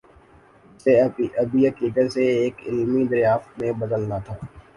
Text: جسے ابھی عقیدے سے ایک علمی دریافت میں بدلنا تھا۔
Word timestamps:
جسے 0.71 0.93
ابھی 1.41 1.67
عقیدے 1.67 2.07
سے 2.09 2.23
ایک 2.41 2.55
علمی 2.67 3.03
دریافت 3.11 3.59
میں 3.59 3.71
بدلنا 3.81 4.17
تھا۔ 4.25 4.35